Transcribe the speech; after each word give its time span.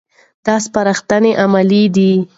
دا 0.45 0.55
سپارښتنې 0.65 1.31
عملي 1.43 1.83
دي. 1.95 2.11